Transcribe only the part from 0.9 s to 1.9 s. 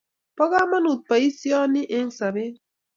poisyoni